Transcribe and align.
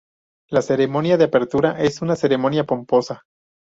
La 0.49 0.63
Ceremonia 0.63 1.15
de 1.15 1.25
apertura 1.25 1.79
es 1.79 2.01
una 2.01 2.15
ceremonia 2.15 2.63
pomposa. 2.63 3.21